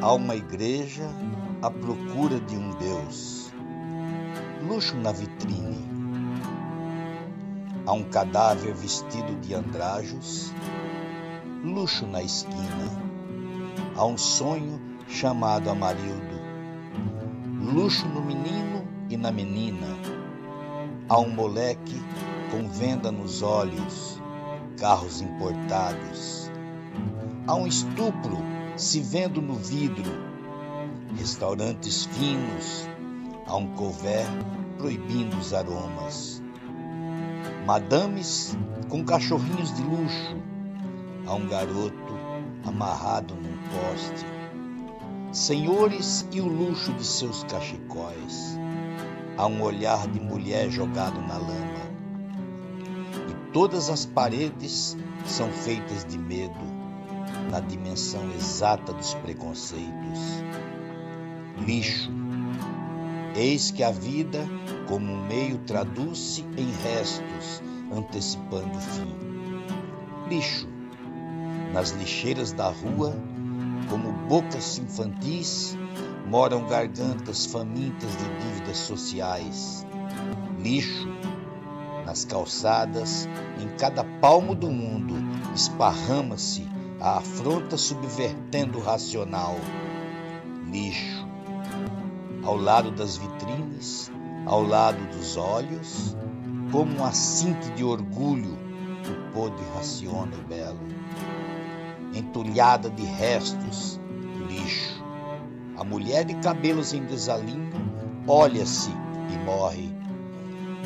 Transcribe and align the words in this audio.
Há 0.00 0.12
uma 0.12 0.36
igreja 0.36 1.02
à 1.60 1.68
procura 1.68 2.38
de 2.38 2.56
um 2.56 2.70
Deus. 2.70 3.52
Luxo 4.62 4.96
na 4.96 5.10
vitrine. 5.10 5.88
Há 7.84 7.92
um 7.94 8.04
cadáver 8.04 8.72
vestido 8.74 9.34
de 9.40 9.54
andrajos. 9.54 10.52
Luxo 11.64 12.06
na 12.06 12.22
esquina. 12.22 13.02
Há 13.96 14.06
um 14.06 14.16
sonho 14.16 14.80
chamado 15.08 15.68
Amarildo. 15.68 16.38
Luxo 17.60 18.06
no 18.06 18.20
menino 18.20 18.86
e 19.10 19.16
na 19.16 19.32
menina. 19.32 19.88
Há 21.08 21.18
um 21.18 21.30
moleque 21.30 22.00
com 22.52 22.68
venda 22.68 23.10
nos 23.10 23.42
olhos, 23.42 24.22
carros 24.78 25.20
importados. 25.20 26.48
Há 27.48 27.54
um 27.56 27.66
estupro 27.66 28.57
se 28.78 29.00
vendo 29.00 29.42
no 29.42 29.54
vidro, 29.54 30.12
restaurantes 31.16 32.04
finos, 32.06 32.88
há 33.44 33.56
um 33.56 33.74
couvert 33.74 34.30
proibindo 34.78 35.36
os 35.36 35.52
aromas. 35.52 36.40
Madames 37.66 38.56
com 38.88 39.04
cachorrinhos 39.04 39.74
de 39.74 39.82
luxo, 39.82 40.36
há 41.26 41.34
um 41.34 41.48
garoto 41.48 42.14
amarrado 42.64 43.34
num 43.34 43.58
poste. 43.68 44.24
Senhores 45.32 46.26
e 46.30 46.40
o 46.40 46.46
luxo 46.46 46.92
de 46.92 47.04
seus 47.04 47.42
cachecóis. 47.44 48.56
Há 49.36 49.46
um 49.48 49.60
olhar 49.60 50.06
de 50.06 50.20
mulher 50.20 50.70
jogado 50.70 51.20
na 51.20 51.36
lama. 51.36 51.88
E 53.28 53.52
todas 53.52 53.90
as 53.90 54.06
paredes 54.06 54.96
são 55.26 55.50
feitas 55.50 56.04
de 56.04 56.16
medo 56.16 56.77
na 57.50 57.60
dimensão 57.60 58.30
exata 58.32 58.92
dos 58.92 59.14
preconceitos. 59.14 60.42
Lixo. 61.66 62.10
Eis 63.34 63.70
que 63.70 63.82
a 63.82 63.90
vida, 63.90 64.46
como 64.88 65.12
um 65.12 65.26
meio, 65.26 65.58
traduz-se 65.58 66.42
em 66.56 66.70
restos, 66.82 67.62
antecipando 67.92 68.76
o 68.76 68.80
fim. 68.80 69.14
Lixo. 70.28 70.68
Nas 71.72 71.90
lixeiras 71.90 72.52
da 72.52 72.68
rua, 72.68 73.14
como 73.88 74.12
bocas 74.28 74.78
infantis, 74.78 75.76
moram 76.26 76.66
gargantas 76.66 77.46
famintas 77.46 78.10
de 78.10 78.44
dívidas 78.44 78.76
sociais. 78.78 79.86
Lixo. 80.58 81.08
Nas 82.04 82.24
calçadas, 82.24 83.28
em 83.60 83.68
cada 83.76 84.02
palmo 84.02 84.54
do 84.54 84.70
mundo, 84.70 85.14
esparrama-se 85.54 86.66
a 87.00 87.18
afronta 87.18 87.76
subvertendo 87.76 88.78
o 88.78 88.82
racional. 88.82 89.56
Lixo. 90.70 91.26
Ao 92.42 92.56
lado 92.56 92.90
das 92.90 93.16
vitrines, 93.16 94.10
ao 94.46 94.62
lado 94.62 94.98
dos 95.16 95.36
olhos, 95.36 96.16
como 96.72 96.98
um 96.98 97.04
assinte 97.04 97.70
de 97.72 97.84
orgulho, 97.84 98.58
o 99.08 99.32
podre 99.32 99.64
raciona 99.74 100.36
o 100.36 100.48
belo. 100.48 100.80
Entulhada 102.14 102.90
de 102.90 103.04
restos, 103.04 104.00
lixo. 104.48 105.04
A 105.76 105.84
mulher 105.84 106.24
de 106.24 106.34
cabelos 106.34 106.92
em 106.92 107.04
desalinho 107.04 107.70
olha-se 108.26 108.90
e 108.90 109.44
morre. 109.44 109.94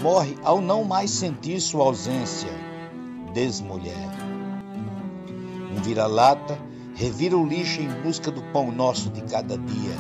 Morre 0.03 0.37
ao 0.43 0.61
não 0.61 0.85
mais 0.85 1.11
sentir 1.11 1.61
sua 1.61 1.85
ausência. 1.85 2.51
Desmulher 3.33 4.22
um 5.83 5.85
vira-lata 5.85 6.57
revira 6.95 7.37
o 7.37 7.45
lixo 7.45 7.81
em 7.81 7.89
busca 8.03 8.31
do 8.31 8.41
pão 8.53 8.71
nosso 8.71 9.11
de 9.11 9.21
cada 9.23 9.59
dia, 9.59 9.97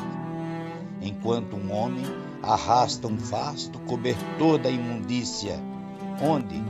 enquanto 1.00 1.56
um 1.56 1.72
homem 1.72 2.04
arrasta 2.41 3.09
um 3.09 3.16
vasto 3.16 3.81
cobertor 3.81 4.59
da 4.59 4.71
imundícia, 4.71 5.60
onde, 6.22 6.62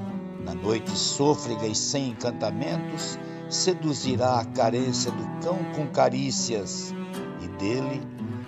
na 0.43 0.55
noite 0.55 0.91
sôfrega 0.91 1.67
e 1.67 1.75
sem 1.75 2.09
encantamentos, 2.09 3.19
seduzirá 3.51 4.41
a 4.41 4.45
carência 4.47 5.11
do 5.11 5.45
cão 5.45 5.59
com 5.77 5.87
carícias 5.89 6.95
e 7.43 7.49
dele 7.59 8.01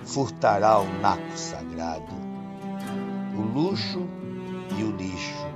furtará 0.02 0.80
o 0.80 1.00
naco 1.00 1.36
sagrado. 1.36 2.14
O 3.36 3.42
luxo 3.42 4.08
e 4.78 4.82
o 4.82 4.96
lixo, 4.96 5.46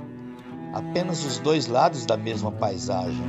apenas 0.71 1.25
os 1.25 1.39
dois 1.39 1.65
lados 1.65 2.05
da 2.05 2.15
mesma 2.15 2.51
paisagem 2.51 3.25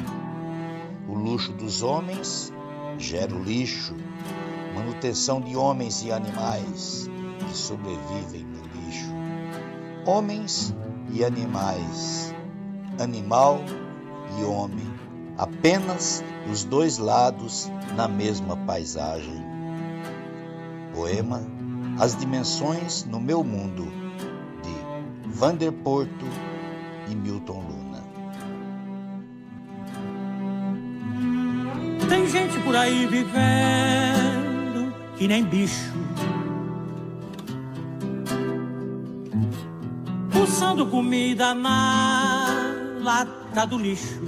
luxo 1.31 1.53
dos 1.53 1.81
homens 1.81 2.53
gera 2.99 3.33
o 3.33 3.41
lixo, 3.41 3.95
manutenção 4.75 5.41
de 5.41 5.57
homens 5.57 6.03
e 6.03 6.11
animais 6.11 7.09
que 7.39 7.57
sobrevivem 7.57 8.45
no 8.45 8.63
lixo. 8.75 9.13
Homens 10.05 10.75
e 11.13 11.25
animais, 11.25 12.35
animal 12.99 13.61
e 14.41 14.45
homem, 14.45 14.93
apenas 15.39 16.25
os 16.51 16.65
dois 16.65 16.99
lados 16.99 17.71
na 17.95 18.09
mesma 18.09 18.57
paisagem. 18.57 19.45
Poema 20.93 21.41
As 22.01 22.17
Dimensões 22.17 23.05
no 23.05 23.21
Meu 23.21 23.45
Mundo, 23.45 23.85
de 24.65 25.29
Vander 25.29 25.71
Porto 25.71 26.27
e 27.09 27.15
Milton 27.15 27.61
Lula. 27.61 27.90
Gente 32.31 32.59
por 32.61 32.77
aí 32.77 33.07
vivendo 33.07 34.95
que 35.17 35.27
nem 35.27 35.45
bicho. 35.45 35.93
Pulsando 40.31 40.87
comida 40.87 41.53
na 41.55 42.73
lata 43.03 43.67
do 43.67 43.77
lixo. 43.79 44.23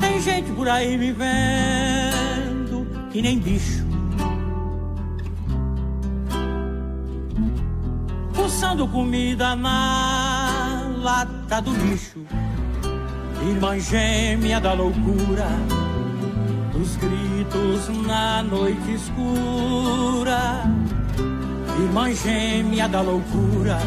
Tem 0.00 0.20
gente 0.20 0.50
por 0.52 0.68
aí 0.68 0.96
vivendo 0.96 2.84
que 3.12 3.22
nem 3.22 3.38
bicho. 3.38 3.86
Pulsando 8.34 8.88
comida 8.88 9.54
na 9.54 10.90
lata 11.00 11.62
do 11.62 11.72
lixo 11.72 12.26
irmã 13.48 13.78
gêmea 13.78 14.60
da 14.60 14.72
loucura, 14.72 15.48
dos 16.72 16.96
gritos 16.96 17.88
na 18.06 18.42
noite 18.42 18.94
escura, 18.94 20.62
irmã 21.80 22.12
gêmea 22.12 22.88
da 22.88 23.00
loucura, 23.00 23.78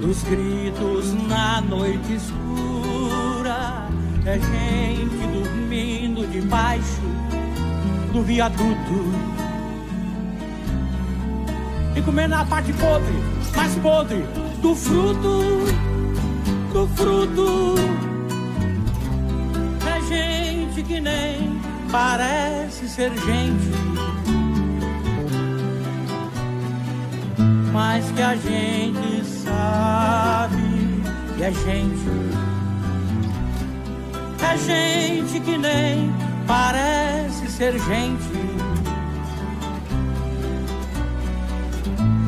dos 0.00 0.22
gritos 0.22 1.12
na 1.28 1.60
noite 1.60 2.14
escura, 2.14 3.86
é 4.24 4.38
gente 4.38 5.26
dormindo 5.26 6.26
debaixo 6.30 7.02
do 8.12 8.22
viaduto. 8.22 9.42
E 11.94 12.00
comendo 12.00 12.34
a 12.34 12.44
parte 12.46 12.72
podre, 12.72 13.14
mais 13.54 13.74
podre 13.76 14.24
do 14.62 14.74
fruto, 14.74 15.66
do 16.72 16.86
fruto 16.96 18.11
gente 20.82 20.84
que 20.84 21.00
nem 21.00 21.60
parece 21.90 22.88
ser 22.88 23.10
gente, 23.10 23.70
mas 27.72 28.10
que 28.10 28.22
a 28.22 28.34
gente 28.34 29.24
sabe 29.24 31.02
que 31.36 31.42
é 31.44 31.52
gente. 31.52 32.32
É 34.42 34.56
gente 34.58 35.40
que 35.40 35.56
nem 35.56 36.12
parece 36.46 37.48
ser 37.48 37.78
gente, 37.78 38.32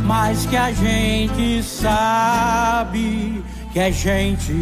mas 0.05 0.47
que 0.47 0.57
a 0.57 0.73
gente 0.73 1.63
sabe 1.63 3.45
que 3.73 3.79
é 3.81 3.91
gente. 3.91 4.55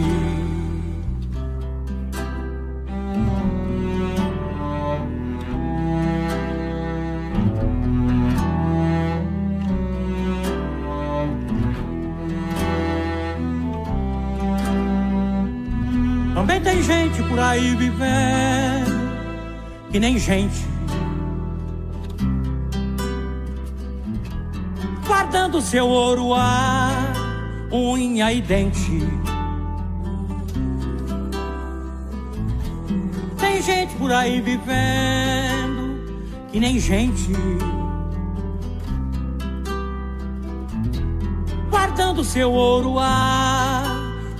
Gente 16.82 17.22
por 17.24 17.38
aí 17.38 17.76
vivendo 17.76 19.02
que 19.90 20.00
nem 20.00 20.18
gente. 20.18 20.66
Guardando 25.06 25.60
seu 25.60 25.86
ouro 25.86 26.32
a 26.34 26.90
unha 27.70 28.32
e 28.32 28.40
dente. 28.40 29.02
Tem 33.38 33.52
tem 33.62 33.62
gente 33.62 33.94
por 33.94 34.12
aí 34.12 34.40
vivendo 34.40 36.02
que 36.50 36.58
nem 36.58 36.80
gente. 36.80 37.32
Guardando 41.70 42.24
seu 42.24 42.50
ouro 42.50 42.98
a 42.98 43.84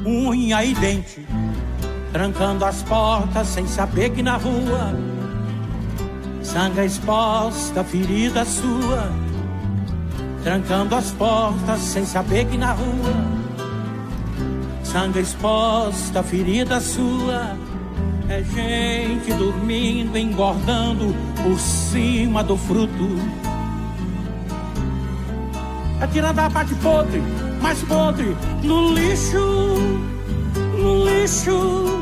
unha 0.04 0.64
e 0.64 0.74
dente, 0.74 1.24
trancando 2.12 2.64
as 2.64 2.82
portas 2.82 3.48
sem 3.48 3.66
saber 3.66 4.10
que 4.10 4.22
na 4.22 4.36
rua 4.36 4.94
sangra 6.42 6.84
exposta, 6.84 7.82
ferida 7.82 8.44
sua, 8.44 9.10
trancando 10.42 10.94
as 10.94 11.10
portas 11.12 11.80
sem 11.80 12.04
saber 12.04 12.44
que 12.46 12.58
na 12.58 12.72
rua 12.72 13.42
sangra 14.92 15.20
exposta, 15.20 16.22
ferida 16.22 16.78
sua. 16.80 17.56
É 18.28 18.42
gente 18.42 19.32
dormindo, 19.34 20.16
engordando 20.16 21.14
por 21.42 21.58
cima 21.58 22.42
do 22.42 22.56
fruto. 22.56 23.08
Atirando 26.00 26.40
a 26.40 26.50
parte 26.50 26.74
podre, 26.76 27.22
mais 27.60 27.82
podre, 27.82 28.36
no 28.62 28.92
lixo, 28.94 29.76
no 30.78 31.04
lixo. 31.04 32.01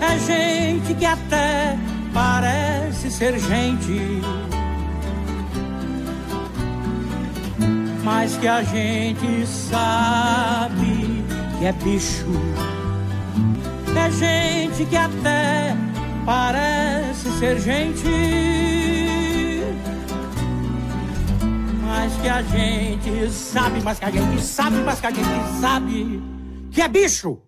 É 0.00 0.18
gente 0.18 0.94
que 0.94 1.04
até 1.04 1.76
parece 2.12 3.10
ser 3.10 3.38
gente. 3.38 4.22
Mas 8.04 8.36
que 8.36 8.48
a 8.48 8.62
gente 8.62 9.46
sabe 9.46 11.24
que 11.58 11.66
é 11.66 11.72
bicho 11.72 12.26
é 13.98 14.10
gente 14.10 14.84
que 14.86 14.96
até 14.96 15.76
parece 16.24 17.30
ser 17.38 17.58
gente, 17.60 18.04
mas 21.82 22.12
que 22.20 22.28
a 22.28 22.42
gente 22.42 23.30
sabe, 23.32 23.80
mas 23.82 23.98
que 23.98 24.04
a 24.04 24.10
gente 24.10 24.40
sabe, 24.42 24.76
mas 24.76 25.00
que 25.00 25.06
a 25.06 25.10
gente 25.10 25.60
sabe 25.60 26.22
que 26.70 26.80
é 26.80 26.88
bicho. 26.88 27.47